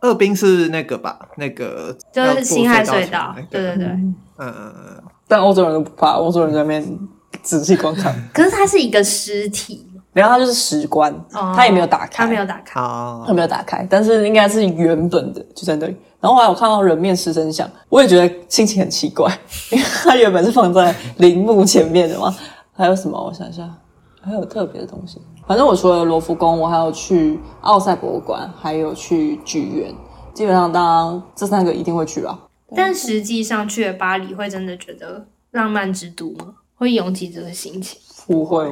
[0.00, 1.18] 二冰是那个吧？
[1.36, 5.02] 那个就是新海隧道，对对对，嗯嗯嗯。
[5.28, 6.98] 但欧洲人都不怕，欧洲人在那边
[7.42, 8.14] 仔细观看。
[8.32, 12.80] 可是它是一个尸体，然后它就是石棺，它也没有打开，它没有打开，
[13.26, 15.96] 它没有打开，但是应该是原本的就在那里。
[16.20, 19.30] 然后后来我看到人面狮身像，我也觉得心情很奇怪，
[19.70, 22.34] 因为它原本是放在陵墓前面的嘛。
[22.72, 23.18] 还有什么？
[23.18, 23.68] 我想一下，
[24.20, 25.20] 还有特别的东西。
[25.46, 29.94] 反正我除了罗浮宫，我还有去奥赛博物馆，还有去剧院。
[30.34, 32.38] 基本上，当然这三个一定会去吧。
[32.76, 36.54] 但实际上去了巴黎，会真的觉得浪漫之都吗？
[36.74, 37.98] 会涌起这个心情？
[38.26, 38.64] 不会，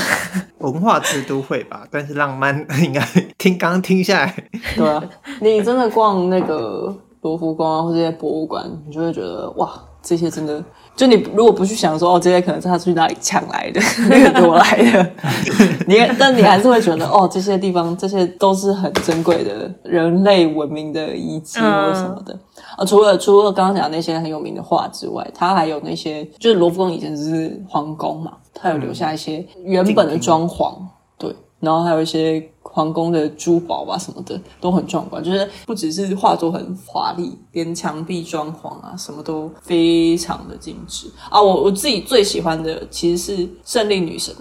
[0.58, 1.86] 文化之都会吧。
[1.90, 3.00] 但是浪漫应该
[3.38, 5.02] 听刚刚听下来，对啊，
[5.40, 10.64] 你真的逛那个罗浮宫啊，或这些博物馆，你就会觉得哇，这些真的。
[10.96, 13.78] 就你如果不去想说哦，这些可能是他去哪里抢来的，
[14.08, 15.12] 那个夺来的，
[15.86, 22.32] 你但你还是会觉得哦，这些地方这些都是很珍贵的人类文明的遗迹或什么的。
[22.32, 22.40] 啊、
[22.76, 41.40] 嗯，除了除了刚刚讲那些很有名的画之外，它还有那些就是罗浮宫以前是皇宫嘛，它有留下一些原本的装潢，嗯、对，然后还有一些皇宫的珠宝吧什么的都很壮观，就是不只是画作很华丽，连墙壁装潢啊什么都非常的精致啊。
[41.40, 44.34] 我我自己最喜欢的其实是胜利女神，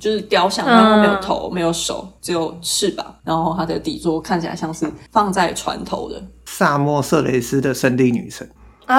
[0.00, 6.22] 就是雕像，然后没有头、没有手，只有翅膀，然后它的底座看起来像是放在船头的。
[6.46, 8.50] 萨莫色雷斯的胜利女神
[8.86, 8.96] 啊。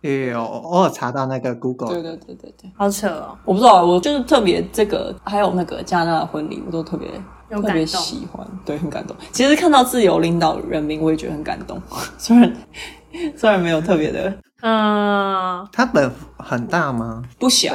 [0.00, 3.36] 也有偶尔查到那个 Google，对对对对对，好扯哦！
[3.44, 7.08] 我不知道，我就是特别这个，还有那个加纳的婚礼，我都特别
[7.50, 9.16] 特别喜欢，对，很感动。
[9.32, 11.82] 其实看到自由领导人民，我也觉得很感动。
[12.16, 12.56] 虽然
[13.36, 17.20] 虽然没有特别的，嗯，他本很大吗？
[17.36, 17.74] 不小，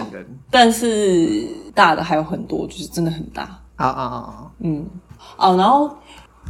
[0.49, 1.45] 但是
[1.75, 3.43] 大的还有很多，就是真的很大
[3.75, 4.51] 啊啊啊！
[4.59, 4.87] 嗯，
[5.35, 5.93] 哦，然后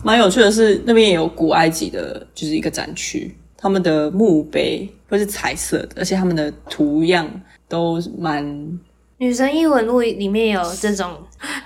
[0.04, 3.36] 蛮有趣的是，那边也有古埃及的，就是一个展区。
[3.58, 7.26] 他们的墓碑都是彩色的，而且他们的图样
[7.70, 8.46] 都蛮
[9.18, 11.12] 《女神异闻录》里面有这种，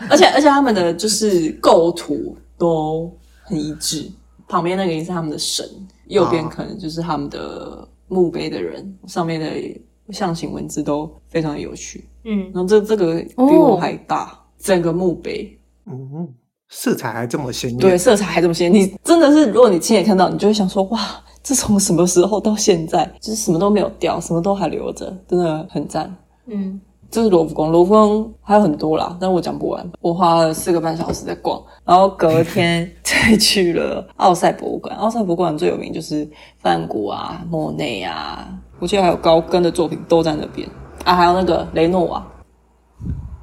[0.08, 4.08] 而 且而且他们的就是构图都很一致。
[4.48, 5.68] 旁边那个也是他们的神，
[6.06, 12.06] 右边可能就是他们的墓碑的人，哦、上面的象形文字都非常有趣。
[12.24, 16.34] 嗯，然后这这个比我还大，哦、整个墓碑，嗯，
[16.70, 21.00] 色彩还这么鲜艳，对，色彩还这么鲜艳，你真的是如果你亲眼看到，你就会想说哇。
[21.44, 26.14] 这从什么时候到现在，就是什么都没有掉，什么都还留着，真的很赞。
[26.48, 26.78] 嗯，
[27.10, 29.92] 这是罗浮宫，罗浮宫还有很多啦，但我讲不完。
[30.02, 34.94] 我花了四个半小时在逛，然后隔天 再去了奥赛博物馆。
[34.98, 38.46] 奥赛博物馆最有名就是梵谷啊、莫内啊，
[38.80, 40.68] 我记得还有高更的作品都在那边
[41.06, 42.28] 啊，还有那个雷诺瓦。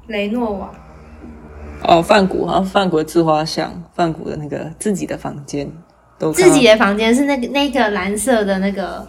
[0.09, 0.69] 雷诺瓦。
[1.87, 5.71] 哦，范谷，然后梵谷的自画像，范谷的那个自己的房间。
[6.33, 9.05] 自己的房间是那个那个蓝色的那个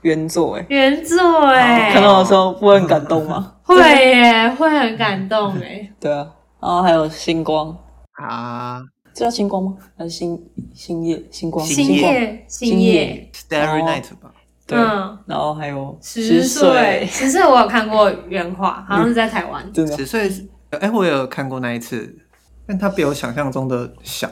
[0.00, 3.52] 原作哎，原作哎，看到的时候不会很感动吗？
[3.62, 5.86] 会耶，会很感动哎。
[6.00, 6.26] 对啊，
[6.58, 7.76] 然后还有星光
[8.12, 8.80] 啊，
[9.12, 9.74] 这叫星光吗？
[9.98, 11.64] 还是星星夜星光？
[11.66, 14.32] 星夜星夜，Starry Night 吧。
[14.66, 14.78] 对，
[15.26, 19.70] 然后还有十岁，十岁我有看过原画，好像是在台湾。
[19.74, 20.28] 真的，十岁
[20.70, 22.16] 哎，我也有看过那一次，
[22.66, 24.30] 但它比我想象中的小，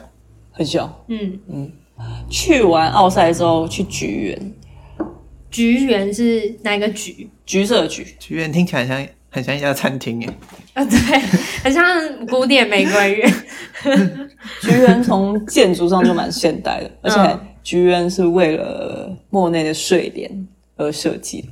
[0.51, 1.03] 很小。
[1.07, 1.71] 嗯嗯。
[2.29, 4.53] 去完奥赛之后，去橘园。
[5.49, 7.29] 橘园是哪个橘？
[7.45, 8.05] 橘色的橘。
[8.19, 10.29] 橘园听起来像很像一家餐厅耶。
[10.73, 10.97] 啊，对，
[11.63, 13.33] 很像古典玫瑰园。
[14.61, 21.47] 橘园从建筑上就蛮现代的，而且橘园是为了莫内的睡莲而设计的，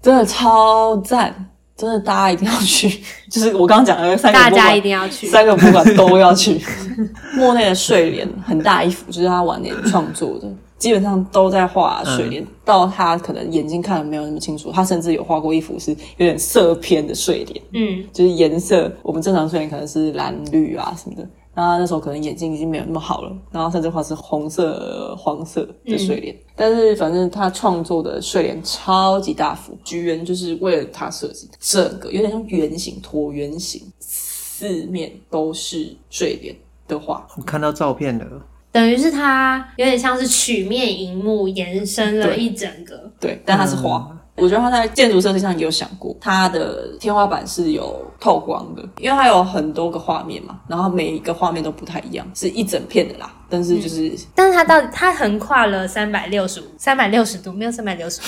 [0.00, 1.50] 真的超赞。
[1.76, 3.02] 真的，大家一定要去。
[3.30, 6.58] 就是我刚刚讲的三个，大家一定要去，三个博物馆都要去。
[7.36, 12.42] 莫内的睡莲很大一幅，就是他晚年创作的， 基本上都在画睡莲。
[12.42, 17.62] 嗯、到他可能眼睛看的没有那么清楚，他甚至有画过一幅是有点色偏的睡莲。
[17.72, 21.28] 嗯，就是颜色，我们正常睡莲可能是蓝绿啊什么的。
[21.56, 36.54] 然后那时候可能眼睛已经没有那么好了，然后甚至画是红色、黄色的睡莲，嗯、但是反正他创作的睡莲超级大幅，橘园就是为了他设计的，整个有点像圆形、椭圆形，四面都是睡莲
[36.86, 37.26] 的画。
[37.38, 38.26] 我看到照片了，
[38.70, 44.15] 等于是它有点像是曲面荧幕延伸了一整个，对，对，但它是画。
[44.36, 53.32] 嗯我觉得他在建筑设计上也有想过，他的天花板是有透光的，因为它有很多个画面嘛，然后每一个画面都不太一样，是一整片的啦。
[53.48, 58.26] 但是就是，嗯、但是它到它横跨了三百六十五，三百六十度没有三百六十度，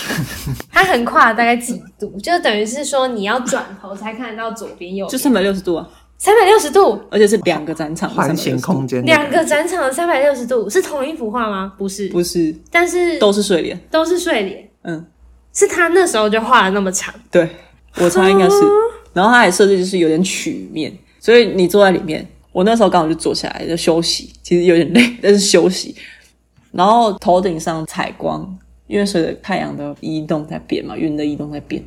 [0.72, 2.10] 它横跨了大概几度？
[2.22, 11.74] 就等于是说你要转头才看得到左边右边，就三百六十度啊，三百六十度，而且是两个展场环形空间，两个展场的三百六十度是同一幅画吗？
[11.76, 15.06] 不是，不是，但是都是睡莲，都是睡莲，嗯。
[15.58, 17.48] 是他那时候就画了那么长，对，
[17.96, 18.56] 我猜应该是。
[19.12, 25.96] 然后他还设计就是有点曲面，所以你坐在里面，我那时候刚好就坐下来就休息，其实 有点累，但是休息。
[26.70, 31.82] 然后头顶上采光，因为随着太阳的移动在变嘛，云的移动在变。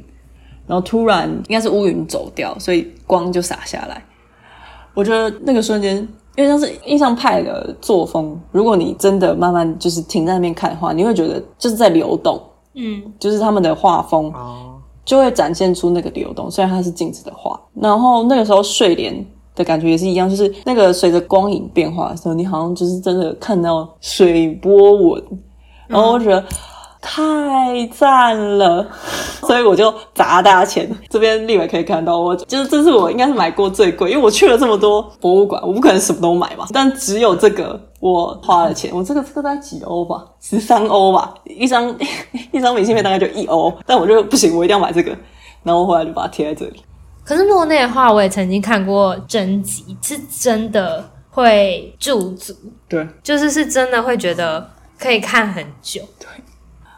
[0.67, 4.03] 然后突然应该是乌云走掉，所以光就洒下来。
[4.93, 5.95] 我觉得那个瞬间，
[6.35, 12.41] 因为像是印象派的作风，如果你真的慢慢就是停在那边看的话，你会觉得就是在流动。
[12.73, 14.33] 嗯，就是他们的画风
[15.03, 17.59] 就会展现出那个流动，虽然它是静止的画。
[17.73, 25.23] 然后那个时候睡莲的感觉也是一样，就是那个随着光影变化的时候，你好像就是真的看到水波纹。
[25.87, 26.43] 然后我觉得。
[27.01, 28.87] 太赞了，
[29.41, 30.87] 所以我就砸大家钱。
[31.09, 36.67] 这边立伟可以看到，我就是这是我应该是买过最贵，因为我去了这么多博物馆，我不可能什么都买嘛。
[36.71, 41.93] 但只有这个我花了钱，我这个这个大概几欧吧，十三欧吧，一张
[42.53, 45.17] 一张明信片大概就一欧，但我就不行，我一定要买这个。
[45.63, 46.83] 然后后来就把它贴在这里。
[47.23, 52.53] 可是莫内的话，我也曾经看过真集，是真的会驻足，
[52.87, 56.27] 对，就是是真的会觉得可以看很久，对。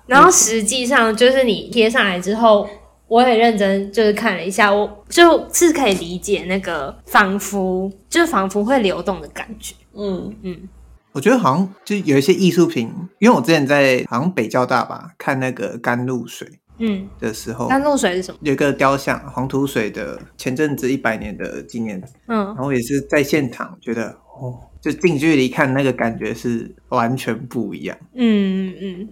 [0.05, 2.67] 然后实际上就是你贴上来之后，
[3.07, 10.69] 我很认真就是看了一下，我就是可以理解那个仿佛就仿佛会流动的感觉，嗯嗯。
[11.13, 16.47] 我觉得好像就有一些艺术品，因为我之前在好像北交大吧看那个甘露水。
[16.79, 18.37] 嗯，的时候，甘露水是什么？
[18.41, 22.01] 有一个雕像，黄土水的前阵子一百年的纪念。
[22.27, 24.07] 嗯，然后也是在现场觉得，
[24.41, 27.95] 哦，就近距离看那个感觉是完全不一样。
[28.15, 29.09] 嗯嗯，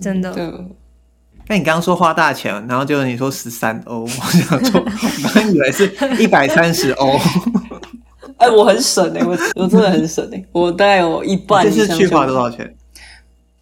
[0.00, 0.32] 真的。
[1.46, 7.18] 那你刚刚说花大钱，然后就你说十三欧，我想说，我刚以为是一百三十欧。
[8.38, 11.62] 哎，我很省哎、欸，我我真的很省哎、欸， 我大概有一半。
[11.64, 12.74] 这次去花多少钱？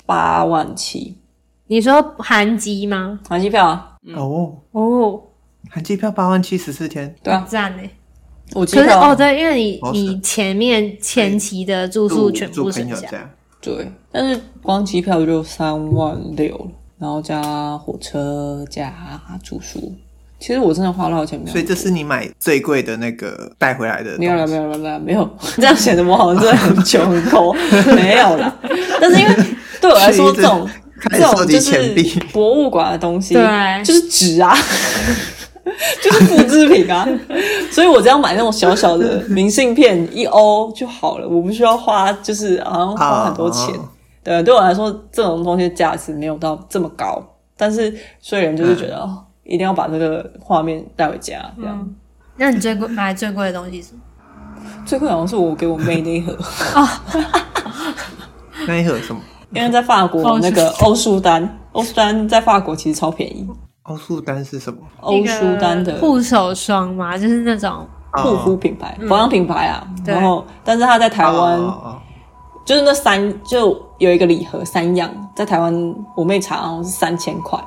[0.06, 1.18] 八万七。
[1.66, 3.18] 你说含机吗？
[3.28, 3.96] 含机票啊！
[4.14, 5.22] 哦哦，
[5.70, 7.82] 含机票八万七十四天，对啊，赞呢。
[8.54, 13.08] 我记得哦，对，因为你你前面前期的住宿全部省下，
[13.62, 18.92] 对，但是光机票就三万六，然后加火车加
[19.42, 19.94] 住宿，
[20.38, 21.52] 其实我真的花了钱没有。
[21.52, 24.18] 所以这是你买最贵的那个带回来的？
[24.18, 27.52] 没有了，没有了，没有，没有，这样显得我好像真的很穷很抠，
[27.94, 28.54] 没有了。
[29.00, 29.34] 但是因为
[29.80, 30.68] 对我来说这种。
[31.10, 31.92] 这种就是
[32.32, 34.56] 博物馆的东西，对，就是纸啊，
[36.02, 37.06] 就是复制品啊，
[37.70, 43.74] 所以我只要买那种小小的明信片，一欧就好了，我不需要花，就是好像花很多钱。
[44.24, 47.22] 对，对我来说，这种东西价值没有到这么高，
[47.56, 51.88] 但是所以人就是觉得哦，一定要把这个画面带回家，这样。
[52.36, 54.00] 那你最贵买最贵的东西是什么？
[54.86, 56.36] 最贵好像是我给我妹那一盒
[56.74, 57.02] 啊，
[58.66, 59.20] 那一盒什么？
[59.54, 63.46] 因为在法国那个欧舒丹，欧舒丹在法国其实超便宜。
[63.84, 64.78] 欧舒丹是什么？
[65.00, 69.84] 欧舒丹的护手霜嘛，就是那种护肤品牌、保养品牌啊。
[70.06, 71.60] 然后，但是它在台湾，
[72.64, 77.58] 就是那三就有一个礼盒三样，在台湾我妹查好像是三千块，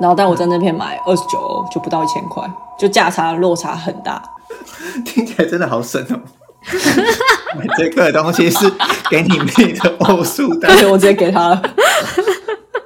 [0.00, 2.42] 然后但我在那边买二十九欧，就不到一千块，
[2.78, 4.22] 就价差落差很大。
[5.04, 6.20] 听起来真的好省哦。
[7.56, 8.72] 买这个东西是
[9.10, 11.62] 给你妹的欧舒丹，我直接给她了。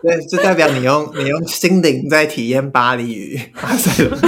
[0.03, 4.19] 对，就代表你用你用心灵在体验巴黎与巴塞隆。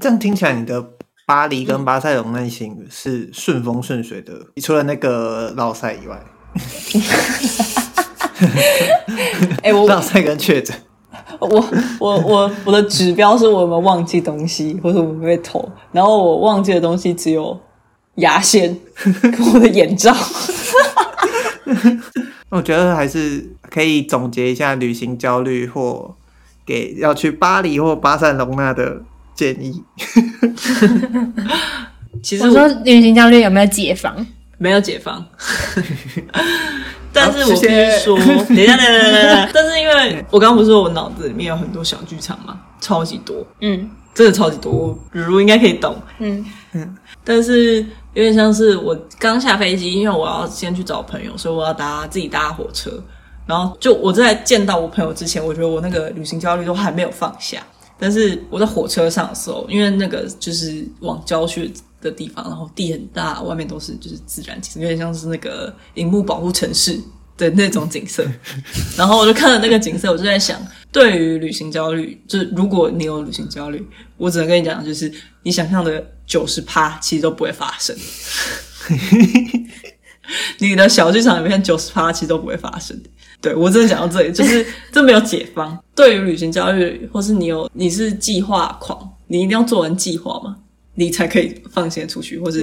[0.00, 0.84] 这样听起来，你的
[1.26, 6.22] 巴黎跟巴塞隆那行是顺风顺水的，除了那个绕赛以外。
[9.62, 10.76] 哎，我烙赛跟确诊。
[11.38, 11.64] 我
[11.98, 15.66] 我我我的指标是我有没有忘记东西，或者我没有偷。
[15.92, 17.58] 然后我忘记的东西只有
[18.16, 18.78] 牙线
[19.22, 20.14] 跟我的眼罩。
[22.50, 26.14] 我觉得还是可以总结一下旅行焦虑或
[26.66, 29.00] 给要去巴黎或巴塞隆纳的
[29.34, 29.82] 建议。
[32.22, 34.26] 其 实我说旅行焦虑有没有解放？
[34.58, 35.24] 没有解放。
[37.12, 39.50] 但是我必须说，等一下，等等等等。
[39.52, 46.96] 但是因为我刚刚不是说我脑子里面有很多小剧场嘛，超级多，嗯，真的超级多，如如应该可以懂，嗯嗯。
[47.24, 52.90] 但是有点像是我刚下飞机，因为我要先去找朋友，所以我要搭自己搭火车。
[53.46, 57.60] 然后就我在见到我朋友之前，我觉得我那个旅行焦虑都还没有放下。
[57.98, 66.98] 但是我在火车上的时候，因为那个就是往郊区的地方，然后地很大，外面都是就是自然景色，有点像是那个荧幕保护城市
[67.40, 68.24] 的那种景色。
[68.96, 70.60] 然后我就看了那个景色，我就在想，
[70.92, 73.84] 对于旅行焦虑，就是如果你有旅行焦虑，
[74.16, 77.96] 我只能跟你讲，就是你想象的九十趴其实都不会发生。
[80.58, 82.98] 你的小剧场里面九十趴其实都不会发生。
[83.40, 85.76] 对，我真的讲到这里，就是这没有解方。
[85.94, 90.56] 对于旅行焦虑，或是你有你是计划狂，你一定要做完计划嘛？
[90.94, 92.62] 你才可以放心出去，或是，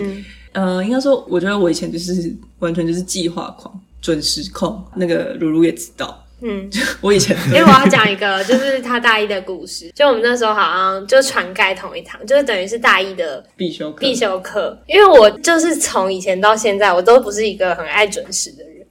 [0.53, 4.83] 嗯、呃，应该说，我觉得我以前就是完全就是计划狂、准时控。
[4.95, 6.69] 那个如如也知道，嗯，
[7.01, 9.91] 我以前， 因为我要讲一个，就是他大一的故事。
[9.95, 13.97] 就我们那时候好像就传盖同一堂，就是等于是大一的必修课。
[13.99, 18.85] 必修课，因为我就是从以前到现在，我都不是一个很爱准时的人，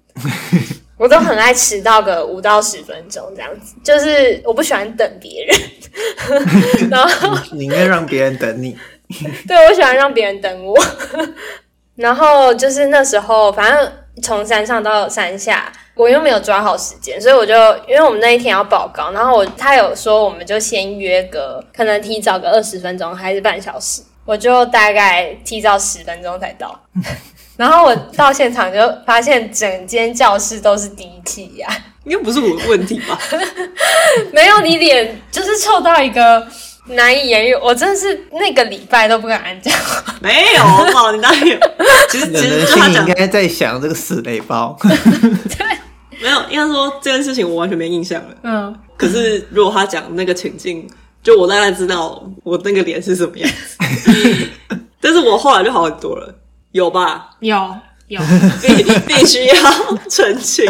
[0.99, 3.75] 我都很爱迟到个五到十分钟这样子。
[3.85, 5.61] 就是我不喜欢等别人，
[6.91, 8.77] 然后宁愿让别人等你。
[9.47, 10.77] 对，我喜欢让别人等我，
[11.95, 13.93] 然后就是那时候，反正
[14.23, 17.55] 从山上到山下，我又没有抓好时间，所以我就
[17.89, 26.79] 因为我们那一天要报告，然后我他有说我们就先约个，可能提早个二十分钟还是半小时，我就大概提早十分钟才到，
[27.57, 31.69] 然后我到现场就发现整间教室都是低气压。
[32.05, 33.19] 应该不是我的问题吧？
[34.33, 36.47] 没有，你脸就是臭到一个
[36.89, 37.55] 难以言喻。
[37.55, 40.15] 我真的是那个礼拜都不敢讲话。
[40.23, 41.59] 没有，好你哪里？
[42.11, 44.77] 其实其实心里应该在想这个死雷包。
[44.81, 45.67] 对，
[46.21, 48.35] 没有，应该说这件事情我完全没印象了。
[48.43, 50.89] 嗯，可是如果他讲那个情境，
[51.23, 54.49] 就我大概知道我那个脸是什么样子。
[55.01, 56.35] 但是我后来就好很多了，
[56.73, 57.31] 有吧？
[57.41, 57.77] 有。
[58.09, 58.21] 有
[58.63, 59.55] 必必须要
[60.09, 60.65] 澄清，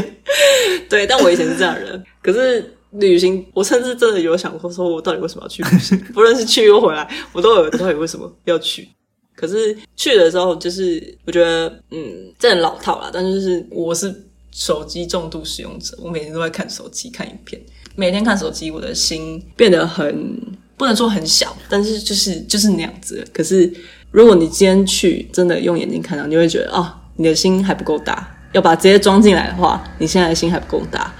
[0.89, 2.03] 对，但我以前是这样的人。
[2.23, 5.99] 可是旅行，我甚至真的有想过，说我到底为什么要去旅行？
[6.15, 8.89] 不论是去又回来，我都有到底为什么要去？
[9.35, 13.11] 可是去的时候，就是我觉得，嗯，这很老套啦。
[13.13, 17.61] 但就是我是手机重度使用者，我每天都在看手机、看影片。
[17.95, 20.41] 每天看手机，我的心变得很
[20.77, 23.27] 不能说很小，但是就是就是那样子。
[23.33, 23.73] 可是
[24.11, 26.81] 如果你今天去，真的用眼睛看到，你会觉得啊。
[26.81, 31.11] 哦你的心还不够大，要把这些装进来的话，你现在的心还不够大，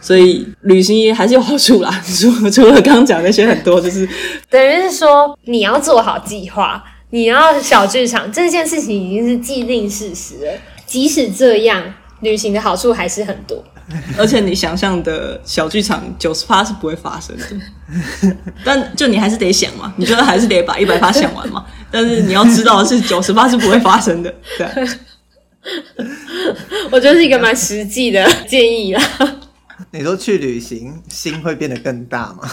[0.00, 2.02] 所以旅行也还是有好处啦。
[2.04, 4.08] 除除了刚刚讲那些很多，就是
[4.48, 10.52] 等于是说你要做好计划，你要小剧场这件事情已经是既定事实了。
[10.86, 11.82] 即使这样，
[12.20, 13.62] 旅行的好处还是很多。
[14.18, 17.44] 而且你想象的小剧场九十趴是不会发生的，
[18.62, 21.64] 但就你还是得想嘛，你觉得还是得把一百趴想完嘛。
[21.90, 24.66] 但是你要知道的是九十趴是不会发生的，对。
[26.90, 29.02] 我觉得是一个蛮实际的建议啦。
[29.90, 32.48] 你说去旅行，心会变得更大吗？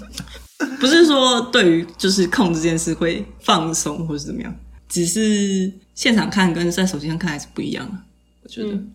[0.78, 4.54] 不是说对于就是控制这件事会放松或是怎么样，
[4.88, 8.04] 只是现场看跟在手机上看还是不一样啊。
[8.42, 8.90] 我觉得，嗯、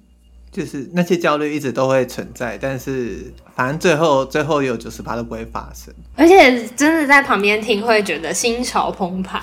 [0.51, 5.93] 就是那些焦虑一直都会存在，但是反正最后最后有九十八都不会发生。
[6.15, 9.41] 而且真的在旁边听会觉得心潮澎湃，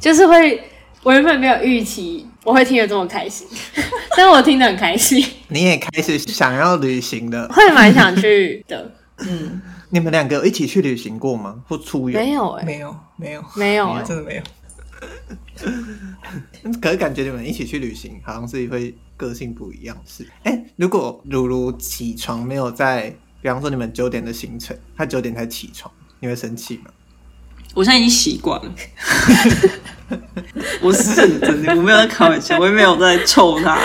[0.00, 0.62] 就是会
[1.02, 2.26] 我原本没有预期。
[2.44, 3.46] 我会听得这么开心，
[4.16, 5.24] 但是我听得很开心。
[5.48, 8.94] 你也开始想要旅行的，会蛮想去的。
[9.18, 9.60] 嗯，
[9.90, 11.62] 你们两个有一起去旅行过吗？
[11.68, 12.18] 或出游？
[12.18, 14.42] 没有哎、欸，没有，没有，没有、欸，真的没有。
[16.80, 19.96] 可是感觉你们一起去旅行，好像是会个性不一样。
[20.06, 26.90] 是，哎、欸，如果如如起床没有在，比方说你们九点的行程，他九点才起床，你会生气吗？
[27.74, 28.74] 我现在已经习惯了，
[30.80, 33.78] 我是认真的，我没有在开玩笑，我也没有在臭他，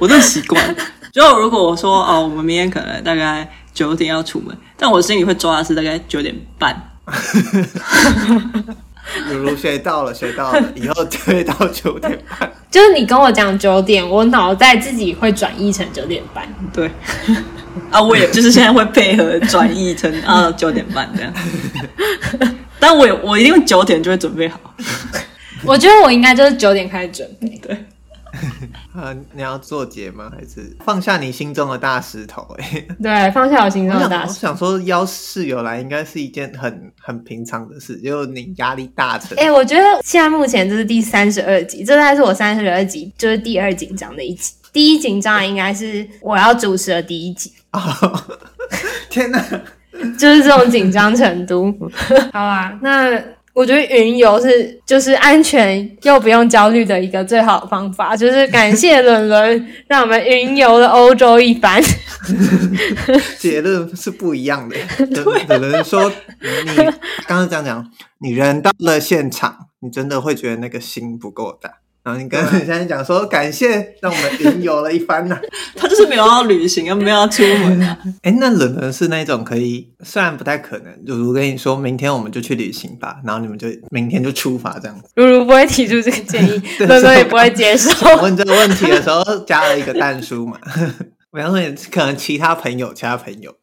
[0.00, 0.76] 我都习惯。
[1.12, 6.90] 就如果我说哦，我们明天可能大概九点要出门，但我心里会抓的是大概九点半。
[9.30, 12.52] 如如学到了，学到了，以后就会到九点半。
[12.70, 16.46] 就是你跟我讲九点，我脑袋自己会转译成九点半。
[16.74, 16.90] 对，
[17.90, 21.32] 啊，我也就是现在会配合转译成啊九点半这样。
[22.78, 24.60] 但我我一定九点就会准备好。
[25.66, 27.48] 我觉得我应该就是九点开始准备。
[27.62, 27.76] 对。
[28.94, 30.30] 啊，你要做结吗？
[30.30, 32.42] 还是放下你心中的大石头？
[32.58, 34.28] 哎，对，放下我心中的大石头。
[34.28, 39.36] 我想说邀室友来应该是一件很很平常的事，就你压力大成。
[39.38, 44.52] 哎、欸，我觉得现在目前这是第三十二集，这大概是我三十二集就是第二紧张的一集。
[44.72, 47.50] 第一紧张的应该是我要主持的第一集。
[47.72, 47.80] 哦，
[49.08, 49.42] 天哪！
[50.16, 51.74] 就是这种紧张程度，
[52.32, 52.78] 好啊。
[52.82, 53.20] 那
[53.58, 58.16] 我觉得云游是就是安全又不用焦虑的一个最好的方法。
[58.16, 61.82] 就是感谢伦伦，让我们云游了欧洲一番。
[63.36, 64.76] 结论是不一样的。
[65.58, 66.76] 有人说你
[67.26, 67.90] 刚刚这样讲，
[68.20, 71.68] 你人到了现场，你真的会觉得那个心不够大。
[72.08, 75.40] 然后你跟人家讲说感谢，让我们云游了一番呐、啊。
[75.76, 77.98] 他就是没有要旅行，又没有要出门啊。
[78.24, 80.86] 哎，那伦伦是那种可以，虽然不太可能。
[81.04, 85.04] 如如跟你说明天我们就去旅行吧，然后你们就明天就出发这样子。
[85.16, 87.90] 如如不会提出这个建议， 冷冷也不会接受。
[88.22, 90.58] 问这个问题的时候加了一个蛋叔嘛。
[91.38, 93.54] 比方说，你可能其他朋友，其他朋友。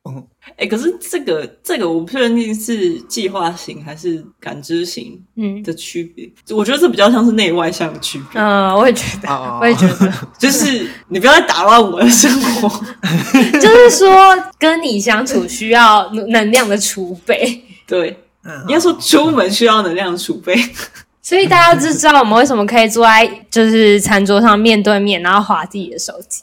[0.46, 6.26] 哎、欸，可是这个这个我不确定是计划型还是感知型，嗯的区别。
[6.26, 8.40] 嗯、我觉得这比较像是内外向的区别。
[8.40, 12.70] 嗯，我也觉得，哦、我也觉得， 就是你不要再打乱我的生活。
[13.60, 14.10] 就是说，
[14.58, 17.62] 跟你相处需要能量的储备。
[17.86, 20.56] 对，嗯，应该说出门需要能量的储备。
[21.22, 26.40] 所以大家就知道我们为什么可以坐在就是餐桌上面对面，然后滑自己的手机。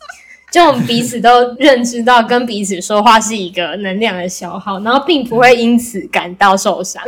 [0.52, 7.02] 就我们彼此都认知到，跟彼此说话是一个能量的消耗，然后并不会因此感到受伤。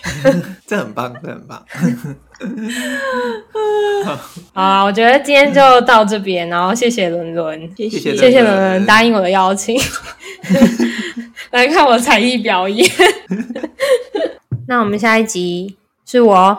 [0.66, 1.62] 这很棒，这很棒。
[4.04, 4.18] 好
[4.54, 9.78] 啊，我觉得今天就到这边，然后谢谢伦伦，谢谢谢谢伦伦答应我的邀请，
[11.52, 12.88] 来看我才艺表演。
[14.66, 15.76] 那我们下一集
[16.06, 16.58] 是我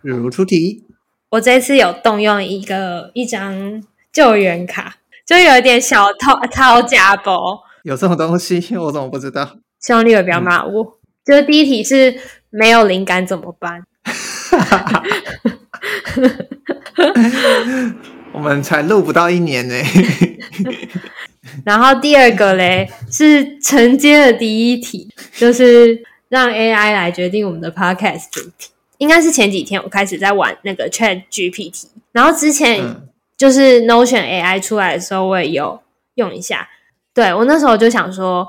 [0.00, 0.84] 如如出题，
[1.28, 4.97] 我这次有动用一个一张救援卡。
[5.28, 9.56] 就有一点小掏掏家包，有这种东西， 我怎么不知道？
[9.78, 10.82] 希望立伟不要骂我。
[10.82, 12.18] 嗯、就是第一题是
[12.48, 13.82] 没有灵感怎么办？
[18.32, 19.74] 我们才录不到一年呢。
[21.66, 28.70] 然后第二个嘞是承接的第一题，就是让 AI 来决定我们的 podcast 主题。
[28.96, 32.82] 应该是前几天我开始在玩那个 Chat GPT，然后之前
[33.38, 35.80] 就是 Notion AI 出来的时候，我也有
[36.16, 36.68] 用一下。
[37.14, 38.46] 对，我那时候就想说，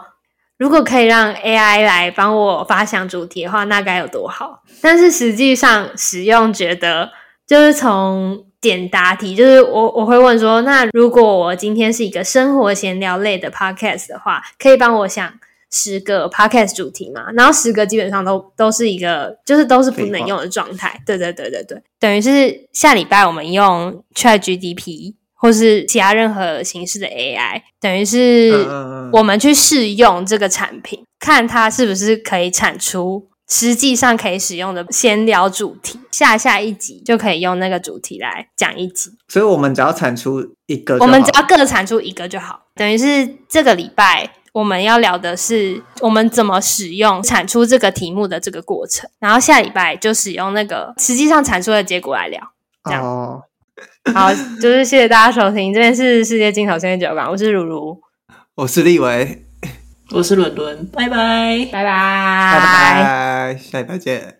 [0.58, 4.64] 如果可以让 AI 来帮我发想主题的话，那该有多好。
[4.82, 7.12] 但是实际上使用，觉得
[7.48, 15.32] 就是从简答题，就是我我会问说，那如果我今天是一个生活闲聊类的 podcast 的话，可以帮我想
[15.72, 17.32] 十个 podcast 主题嘛？
[17.34, 21.00] 然后十个基本上都都是一个，就是都是不能用的状态。
[21.06, 28.52] 对对对对对，等于是下礼拜我们用 ChatGPT 或是其他任何形式的 AI，等于是
[29.14, 33.30] 我们去试用这个产品，看它是不是可以产出。
[33.52, 39.10] 实际上可以使用的闲聊主题，下下一集就可以用那个主题来讲一集。
[39.28, 42.68] 所以，我们只要产出一个，我们只要各产出一个就好。
[42.76, 52.40] 等于是这个礼拜我们要聊的是我们怎么使用产出这个题目的这个过程，然后下礼拜就使用那个实际上产出的结果来聊。
[52.86, 53.42] 这样哦，
[54.14, 58.00] 好，就是谢谢大家收听，这边是世界尽头深夜酒馆，我是如如，
[58.56, 59.46] 我是立维。
[60.12, 64.39] 我是伦伦，拜拜，拜拜，拜拜，下礼拜见。